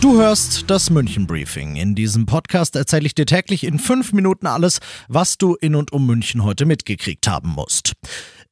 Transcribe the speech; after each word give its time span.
Du 0.00 0.18
hörst 0.18 0.70
das 0.70 0.90
München 0.90 1.26
Briefing. 1.26 1.76
In 1.76 1.94
diesem 1.94 2.26
Podcast 2.26 2.76
erzähle 2.76 3.06
ich 3.06 3.14
dir 3.14 3.24
täglich 3.24 3.64
in 3.64 3.78
fünf 3.78 4.12
Minuten 4.12 4.46
alles, 4.46 4.80
was 5.08 5.38
du 5.38 5.54
in 5.54 5.74
und 5.74 5.90
um 5.90 6.04
München 6.06 6.44
heute 6.44 6.66
mitgekriegt 6.66 7.26
haben 7.26 7.48
musst. 7.48 7.94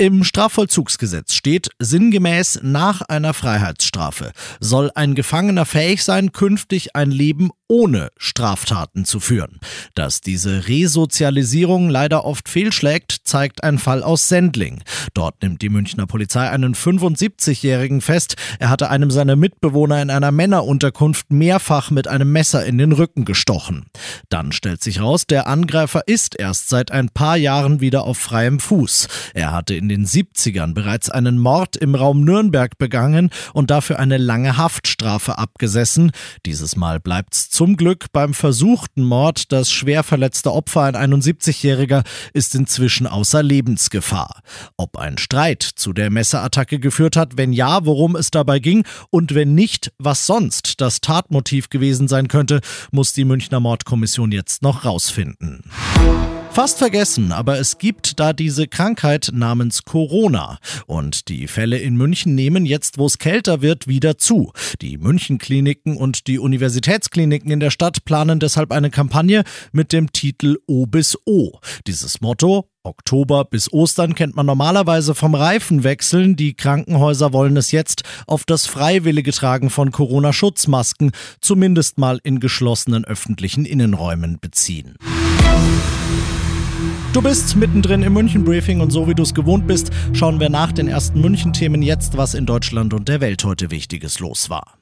Im 0.00 0.24
Strafvollzugsgesetz 0.24 1.34
steht 1.34 1.68
sinngemäß 1.78 2.60
nach 2.62 3.02
einer 3.02 3.34
Freiheitsstrafe 3.34 4.32
soll 4.58 4.90
ein 4.94 5.14
Gefangener 5.14 5.66
fähig 5.66 6.04
sein, 6.04 6.32
künftig 6.32 6.96
ein 6.96 7.10
Leben 7.10 7.50
ohne 7.68 8.10
Straftaten 8.16 9.04
zu 9.04 9.20
führen. 9.20 9.60
Dass 9.94 10.20
diese 10.20 10.66
Resozialisierung 10.66 11.88
leider 11.88 12.24
oft 12.24 12.48
fehlschlägt, 12.48 13.18
zeigt 13.24 13.62
ein 13.62 13.78
Fall 13.78 14.02
aus 14.02 14.28
Sendling. 14.28 14.82
Dort 15.14 15.42
nimmt 15.42 15.62
die 15.62 15.68
Münchner 15.68 16.06
Polizei 16.06 16.50
einen 16.50 16.74
75-Jährigen 16.74 18.00
fest. 18.00 18.34
Er 18.58 18.70
hatte 18.70 18.90
einem 18.90 19.10
seiner 19.10 19.36
Mitbewohner 19.36 20.02
in 20.02 20.10
einer 20.10 20.32
Männerunterkunft 20.32 21.30
mehrfach 21.30 21.90
mit 21.90 22.08
einem 22.08 22.32
Messer 22.32 22.64
in 22.64 22.78
den 22.78 22.90
Rücken 22.90 23.24
gestochen. 23.24 23.86
Dann 24.30 24.50
stellt 24.50 24.82
sich 24.82 25.00
raus, 25.00 25.26
der 25.28 25.46
Angreifer 25.46 26.02
ist 26.06 26.36
erst 26.36 26.70
seit 26.70 26.90
ein 26.90 27.10
paar 27.10 27.36
Jahren 27.36 27.80
wieder 27.80 28.02
auf 28.02 28.18
freiem 28.18 28.58
Fuß. 28.58 29.06
Er 29.34 29.52
hatte 29.52 29.74
in 29.74 29.89
den 29.90 30.06
70ern 30.06 30.72
bereits 30.72 31.10
einen 31.10 31.38
Mord 31.38 31.76
im 31.76 31.94
Raum 31.94 32.22
Nürnberg 32.24 32.78
begangen 32.78 33.30
und 33.52 33.70
dafür 33.70 33.98
eine 33.98 34.18
lange 34.18 34.56
Haftstrafe 34.56 35.36
abgesessen. 35.36 36.12
Dieses 36.46 36.76
Mal 36.76 37.00
bleibt's 37.00 37.50
zum 37.50 37.76
Glück 37.76 38.06
beim 38.12 38.32
versuchten 38.32 39.02
Mord. 39.02 39.50
Das 39.52 39.70
schwer 39.70 40.04
verletzte 40.04 40.52
Opfer, 40.52 40.82
ein 40.82 41.12
71-Jähriger, 41.12 42.04
ist 42.32 42.54
inzwischen 42.54 43.06
außer 43.06 43.42
Lebensgefahr. 43.42 44.42
Ob 44.76 44.96
ein 44.96 45.18
Streit 45.18 45.62
zu 45.62 45.92
der 45.92 46.10
Messerattacke 46.10 46.78
geführt 46.78 47.16
hat, 47.16 47.36
wenn 47.36 47.52
ja, 47.52 47.84
worum 47.84 48.14
es 48.14 48.30
dabei 48.30 48.60
ging 48.60 48.84
und 49.10 49.34
wenn 49.34 49.54
nicht, 49.54 49.92
was 49.98 50.24
sonst 50.24 50.80
das 50.80 51.00
Tatmotiv 51.00 51.68
gewesen 51.68 52.06
sein 52.06 52.28
könnte, 52.28 52.60
muss 52.92 53.12
die 53.12 53.24
Münchner 53.24 53.58
Mordkommission 53.58 54.30
jetzt 54.30 54.62
noch 54.62 54.84
rausfinden. 54.84 55.64
Fast 56.52 56.78
vergessen, 56.78 57.30
aber 57.30 57.60
es 57.60 57.78
gibt 57.78 58.18
da 58.18 58.32
diese 58.32 58.66
Krankheit 58.66 59.30
namens 59.32 59.84
Corona. 59.84 60.58
Und 60.86 61.28
die 61.28 61.46
Fälle 61.46 61.78
in 61.78 61.96
München 61.96 62.34
nehmen 62.34 62.66
jetzt, 62.66 62.98
wo 62.98 63.06
es 63.06 63.18
kälter 63.18 63.62
wird, 63.62 63.86
wieder 63.86 64.18
zu. 64.18 64.52
Die 64.82 64.98
München-Kliniken 64.98 65.96
und 65.96 66.26
die 66.26 66.40
Universitätskliniken 66.40 67.52
in 67.52 67.60
der 67.60 67.70
Stadt 67.70 68.04
planen 68.04 68.40
deshalb 68.40 68.72
eine 68.72 68.90
Kampagne 68.90 69.44
mit 69.72 69.92
dem 69.92 70.12
Titel 70.12 70.58
O 70.66 70.86
bis 70.86 71.16
O. 71.24 71.60
Dieses 71.86 72.20
Motto 72.20 72.68
Oktober 72.82 73.44
bis 73.44 73.72
Ostern 73.72 74.14
kennt 74.14 74.34
man 74.34 74.46
normalerweise 74.46 75.14
vom 75.14 75.34
Reifenwechseln. 75.34 76.34
Die 76.34 76.54
Krankenhäuser 76.54 77.32
wollen 77.32 77.56
es 77.58 77.70
jetzt 77.70 78.02
auf 78.26 78.44
das 78.44 78.66
freiwillige 78.66 79.32
Tragen 79.32 79.70
von 79.70 79.92
Corona-Schutzmasken, 79.92 81.12
zumindest 81.40 81.98
mal 81.98 82.20
in 82.24 82.40
geschlossenen 82.40 83.04
öffentlichen 83.04 83.66
Innenräumen, 83.66 84.38
beziehen. 84.40 84.96
Du 87.12 87.20
bist 87.20 87.56
mittendrin 87.56 88.02
im 88.02 88.12
München-Briefing 88.12 88.80
und 88.80 88.90
so 88.90 89.08
wie 89.08 89.14
du 89.14 89.22
es 89.22 89.34
gewohnt 89.34 89.66
bist, 89.66 89.90
schauen 90.12 90.40
wir 90.40 90.48
nach 90.48 90.72
den 90.72 90.88
ersten 90.88 91.20
München-Themen 91.20 91.82
jetzt, 91.82 92.16
was 92.16 92.34
in 92.34 92.46
Deutschland 92.46 92.94
und 92.94 93.08
der 93.08 93.20
Welt 93.20 93.44
heute 93.44 93.70
Wichtiges 93.70 94.20
los 94.20 94.48
war. 94.48 94.78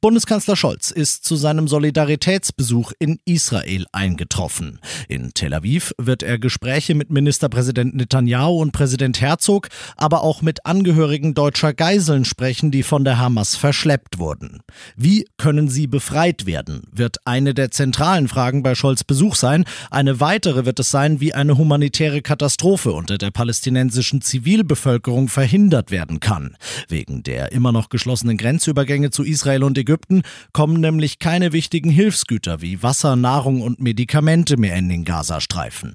Bundeskanzler 0.00 0.56
Scholz 0.56 0.90
ist 0.90 1.24
zu 1.24 1.36
seinem 1.36 1.68
Solidaritätsbesuch 1.68 2.92
in 2.98 3.18
Israel 3.24 3.86
eingetroffen. 3.92 4.78
In 5.08 5.32
Tel 5.32 5.54
Aviv 5.54 5.92
wird 5.98 6.22
er 6.22 6.38
Gespräche 6.38 6.94
mit 6.94 7.10
Ministerpräsident 7.10 7.94
Netanyahu 7.94 8.60
und 8.60 8.72
Präsident 8.72 9.20
Herzog, 9.20 9.68
aber 9.96 10.22
auch 10.22 10.42
mit 10.42 10.66
Angehörigen 10.66 11.34
deutscher 11.34 11.72
Geiseln 11.72 12.24
sprechen, 12.24 12.70
die 12.70 12.82
von 12.82 13.04
der 13.04 13.18
Hamas 13.18 13.56
verschleppt 13.56 14.18
wurden. 14.18 14.60
Wie 14.96 15.26
können 15.38 15.68
sie 15.68 15.86
befreit 15.86 16.46
werden, 16.46 16.82
wird 16.92 17.18
eine 17.24 17.54
der 17.54 17.70
zentralen 17.70 18.28
Fragen 18.28 18.62
bei 18.62 18.74
Scholz 18.74 19.04
Besuch 19.04 19.34
sein. 19.34 19.64
Eine 19.90 20.20
weitere 20.20 20.66
wird 20.66 20.78
es 20.80 20.90
sein, 20.90 21.20
wie 21.20 21.32
eine 21.32 21.56
humanitäre 21.56 22.22
Katastrophe 22.22 22.92
unter 22.92 23.18
der 23.18 23.30
palästinensischen 23.30 24.20
Zivilbevölkerung 24.20 25.28
verhindert 25.28 25.90
werden 25.90 26.20
kann. 26.20 26.56
Wegen 26.88 27.22
der 27.22 27.52
immer 27.52 27.72
noch 27.72 27.88
geschlossenen 27.88 28.36
Grenzübergänge 28.36 29.10
zu 29.10 29.22
Israel 29.22 29.62
und 29.62 29.78
Ägypten 29.86 30.22
kommen 30.52 30.80
nämlich 30.80 31.20
keine 31.20 31.52
wichtigen 31.52 31.90
Hilfsgüter 31.90 32.60
wie 32.60 32.82
Wasser, 32.82 33.14
Nahrung 33.14 33.62
und 33.62 33.80
Medikamente 33.80 34.56
mehr 34.56 34.74
in 34.74 34.88
den 34.88 35.04
Gazastreifen. 35.04 35.94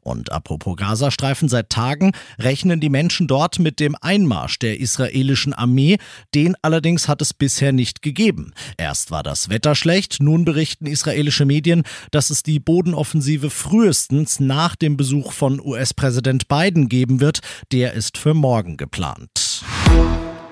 Und 0.00 0.30
apropos 0.30 0.76
Gazastreifen, 0.76 1.48
seit 1.48 1.70
Tagen 1.70 2.12
rechnen 2.38 2.78
die 2.78 2.88
Menschen 2.88 3.26
dort 3.26 3.58
mit 3.58 3.80
dem 3.80 3.96
Einmarsch 4.00 4.60
der 4.60 4.78
israelischen 4.78 5.52
Armee, 5.52 5.98
den 6.36 6.54
allerdings 6.62 7.08
hat 7.08 7.20
es 7.20 7.34
bisher 7.34 7.72
nicht 7.72 8.00
gegeben. 8.00 8.52
Erst 8.76 9.10
war 9.10 9.24
das 9.24 9.48
Wetter 9.48 9.74
schlecht, 9.74 10.18
nun 10.20 10.44
berichten 10.44 10.86
israelische 10.86 11.44
Medien, 11.44 11.82
dass 12.12 12.30
es 12.30 12.44
die 12.44 12.60
Bodenoffensive 12.60 13.50
frühestens 13.50 14.38
nach 14.38 14.76
dem 14.76 14.96
Besuch 14.96 15.32
von 15.32 15.58
US-Präsident 15.58 16.46
Biden 16.46 16.88
geben 16.88 17.20
wird, 17.20 17.40
der 17.72 17.94
ist 17.94 18.18
für 18.18 18.34
morgen 18.34 18.76
geplant. 18.76 19.64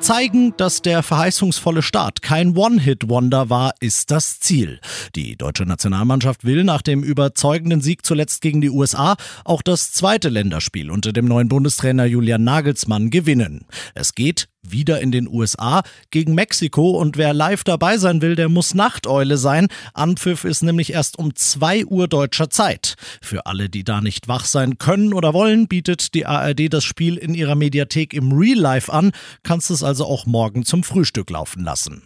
Zeigen, 0.01 0.55
dass 0.57 0.81
der 0.81 1.03
verheißungsvolle 1.03 1.83
Start 1.83 2.23
kein 2.23 2.57
One-Hit-Wonder 2.57 3.51
war, 3.51 3.75
ist 3.81 4.11
das 4.11 4.41
Ziel. 4.41 4.81
Die 5.15 5.37
deutsche 5.37 5.65
Nationalmannschaft 5.65 6.45
will 6.45 6.65
nach 6.65 6.81
dem 6.81 7.03
überzeugenden 7.03 7.83
Sieg 7.83 8.05
zuletzt 8.05 8.41
gegen 8.41 8.63
die 8.63 8.71
USA 8.71 9.17
auch 9.45 9.61
das 9.61 9.93
zweite 9.93 10.31
Länderspiel 10.31 10.91
unter 10.91 11.13
dem 11.13 11.27
neuen 11.27 11.49
Bundestrainer 11.49 12.07
Julian 12.07 12.43
Nagelsmann 12.43 13.11
gewinnen. 13.11 13.67
Es 13.95 14.15
geht 14.15 14.49
wieder 14.63 15.01
in 15.01 15.13
den 15.13 15.29
USA 15.29 15.83
gegen 16.11 16.35
Mexiko 16.35 16.91
und 16.91 17.17
wer 17.17 17.33
live 17.33 17.65
dabei 17.65 17.99
sein 17.99 18.23
will, 18.23 18.37
der 18.37 18.49
muss 18.49 18.75
Nachteule 18.75 19.37
sein. 19.37 19.69
Anpfiff 19.95 20.45
ist 20.45 20.63
nämlich 20.63 20.93
erst 20.93 21.19
um 21.19 21.35
2 21.35 21.87
Uhr 21.87 22.09
deutscher 22.09 22.51
Zeit. 22.51 22.97
Für 23.21 23.47
alle, 23.47 23.69
die 23.69 23.85
da 23.85 24.01
nicht 24.01 24.29
wach 24.29 24.45
sein 24.45 24.79
können 24.79 25.13
oder 25.13 25.35
wollen, 25.35 25.69
bietet 25.69 26.15
die 26.15 26.27
ARD 26.27 26.73
das 26.73 26.85
Spiel 26.85 27.17
in 27.17 27.35
ihrer 27.35 27.55
Mediathek 27.55 28.15
im 28.15 28.33
Real 28.33 28.59
Life 28.59 28.93
an. 28.93 29.13
Kannst 29.43 29.71
es 29.71 29.83
also 29.83 30.05
auch 30.05 30.27
morgen 30.27 30.65
zum 30.65 30.85
Frühstück 30.85 31.31
laufen 31.31 31.65
lassen. 31.65 32.03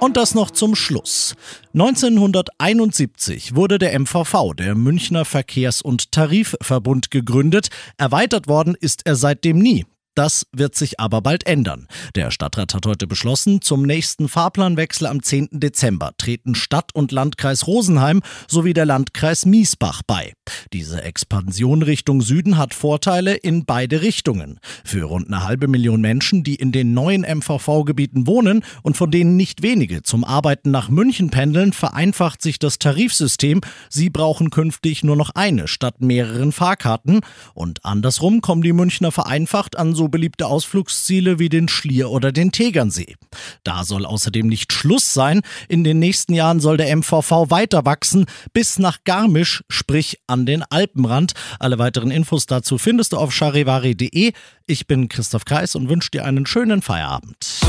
Und 0.00 0.16
das 0.16 0.34
noch 0.34 0.50
zum 0.50 0.74
Schluss. 0.74 1.36
1971 1.74 3.54
wurde 3.54 3.78
der 3.78 3.98
MVV, 4.00 4.54
der 4.54 4.74
Münchner 4.74 5.26
Verkehrs- 5.26 5.82
und 5.82 6.10
Tarifverbund, 6.10 7.10
gegründet. 7.10 7.68
Erweitert 7.98 8.48
worden 8.48 8.74
ist 8.80 9.02
er 9.04 9.14
seitdem 9.14 9.58
nie. 9.58 9.84
Das 10.14 10.46
wird 10.52 10.74
sich 10.74 10.98
aber 10.98 11.22
bald 11.22 11.46
ändern. 11.46 11.86
Der 12.16 12.32
Stadtrat 12.32 12.74
hat 12.74 12.84
heute 12.84 13.06
beschlossen, 13.06 13.62
zum 13.62 13.82
nächsten 13.82 14.28
Fahrplanwechsel 14.28 15.06
am 15.06 15.22
10. 15.22 15.48
Dezember 15.52 16.10
treten 16.18 16.56
Stadt 16.56 16.92
und 16.94 17.12
Landkreis 17.12 17.68
Rosenheim 17.68 18.20
sowie 18.48 18.72
der 18.72 18.86
Landkreis 18.86 19.46
Miesbach 19.46 20.02
bei. 20.04 20.32
Diese 20.72 21.02
Expansion 21.02 21.82
Richtung 21.82 22.22
Süden 22.22 22.58
hat 22.58 22.74
Vorteile 22.74 23.34
in 23.34 23.64
beide 23.64 24.02
Richtungen. 24.02 24.58
Für 24.84 25.04
rund 25.04 25.28
eine 25.28 25.44
halbe 25.44 25.68
Million 25.68 26.00
Menschen, 26.00 26.42
die 26.42 26.56
in 26.56 26.72
den 26.72 26.92
neuen 26.92 27.22
MVV-Gebieten 27.22 28.26
wohnen 28.26 28.64
und 28.82 28.96
von 28.96 29.12
denen 29.12 29.36
nicht 29.36 29.62
wenige 29.62 30.02
zum 30.02 30.24
Arbeiten 30.24 30.72
nach 30.72 30.88
München 30.88 31.30
pendeln, 31.30 31.72
vereinfacht 31.72 32.42
sich 32.42 32.58
das 32.58 32.80
Tarifsystem. 32.80 33.60
Sie 33.88 34.10
brauchen 34.10 34.50
künftig 34.50 35.04
nur 35.04 35.16
noch 35.16 35.30
eine 35.30 35.68
statt 35.68 36.00
mehreren 36.00 36.50
Fahrkarten. 36.50 37.20
Und 37.54 37.84
andersrum 37.84 38.40
kommen 38.40 38.62
die 38.62 38.72
Münchner 38.72 39.12
vereinfacht 39.12 39.78
an 39.78 39.94
so 40.00 40.08
beliebte 40.08 40.46
Ausflugsziele 40.46 41.38
wie 41.38 41.50
den 41.50 41.68
Schlier 41.68 42.08
oder 42.08 42.32
den 42.32 42.52
Tegernsee. 42.52 43.16
Da 43.64 43.84
soll 43.84 44.06
außerdem 44.06 44.46
nicht 44.46 44.72
Schluss 44.72 45.12
sein. 45.12 45.42
In 45.68 45.84
den 45.84 45.98
nächsten 45.98 46.32
Jahren 46.32 46.58
soll 46.58 46.78
der 46.78 46.96
MVV 46.96 47.50
weiter 47.50 47.84
wachsen 47.84 48.24
bis 48.54 48.78
nach 48.78 49.04
Garmisch, 49.04 49.62
sprich 49.68 50.18
an 50.26 50.46
den 50.46 50.62
Alpenrand. 50.62 51.34
Alle 51.58 51.78
weiteren 51.78 52.10
Infos 52.10 52.46
dazu 52.46 52.78
findest 52.78 53.12
du 53.12 53.18
auf 53.18 53.34
charivari.de. 53.34 54.32
Ich 54.66 54.86
bin 54.86 55.10
Christoph 55.10 55.44
Kreis 55.44 55.76
und 55.76 55.90
wünsche 55.90 56.10
dir 56.12 56.24
einen 56.24 56.46
schönen 56.46 56.80
Feierabend. 56.80 57.60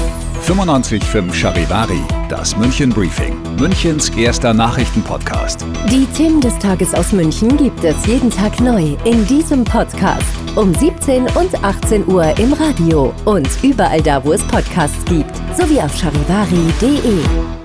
95.5 0.48 1.34
Charivari, 1.34 2.00
das 2.30 2.56
München 2.56 2.92
Briefing, 2.92 3.36
Münchens 3.58 4.08
erster 4.10 4.54
Nachrichtenpodcast. 4.54 5.66
Die 5.90 6.06
Themen 6.16 6.40
des 6.40 6.58
Tages 6.60 6.94
aus 6.94 7.12
München 7.12 7.58
gibt 7.58 7.84
es 7.84 8.06
jeden 8.06 8.30
Tag 8.30 8.62
neu 8.62 8.96
in 9.04 9.28
diesem 9.28 9.66
Podcast 9.66 10.41
um 10.56 10.74
17 10.74 11.24
und 11.36 11.64
18 11.64 12.08
Uhr 12.08 12.38
im 12.38 12.54
Radio 12.54 13.14
und 13.26 13.48
überall 13.64 14.02
da, 14.02 14.24
wo 14.24 14.34
es 14.34 14.44
Podcasts 14.48 15.04
gibt, 15.06 15.36
sowie 15.58 15.82
auf 15.82 15.96
charivari.de. 15.96 17.61